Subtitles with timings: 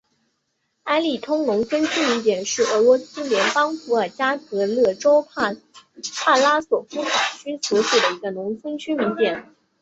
[0.85, 9.53] 埃利通农村居民点是俄罗斯联邦伏尔加格勒州帕拉索夫卡区所属的一个农村居民点。